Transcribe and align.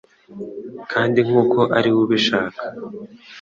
Kandi 0.91 1.17
nkuko 1.27 1.59
ari 1.77 1.89
we 1.93 1.99
ubishaka 2.05 2.63